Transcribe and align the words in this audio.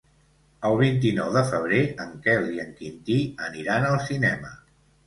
El 0.69 0.77
vint-i-nou 0.79 1.29
de 1.35 1.43
febrer 1.51 1.83
en 2.07 2.17
Quel 2.25 2.51
i 2.57 2.65
en 2.67 2.75
Quintí 2.81 3.23
aniran 3.53 3.91
al 3.93 4.05
cinema. 4.11 4.57